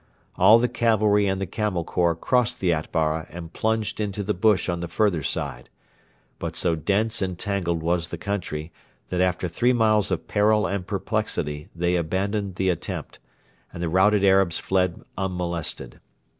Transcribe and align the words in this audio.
All 0.35 0.57
the 0.57 0.67
cavalry 0.67 1.27
and 1.27 1.39
the 1.39 1.45
Camel 1.45 1.83
Corps 1.83 2.15
crossed 2.15 2.59
the 2.59 2.73
Atbara 2.73 3.27
and 3.29 3.53
plunged 3.53 4.01
into 4.01 4.23
the 4.23 4.33
bush 4.33 4.67
on 4.67 4.79
the 4.79 4.87
further 4.87 5.21
side. 5.21 5.69
But 6.39 6.55
so 6.55 6.73
dense 6.75 7.21
and 7.21 7.37
tangled 7.37 7.83
was 7.83 8.07
the 8.07 8.17
country 8.17 8.71
that 9.09 9.21
after 9.21 9.47
three 9.47 9.73
miles 9.73 10.09
of 10.09 10.27
peril 10.27 10.65
and 10.65 10.87
perplexity 10.87 11.69
they 11.75 11.97
abandoned 11.97 12.55
the 12.55 12.69
attempt, 12.69 13.19
and 13.71 13.83
the 13.83 13.89
routed 13.89 14.23
Arabs 14.23 14.57
fled 14.57 15.03
unmolested. 15.19 15.99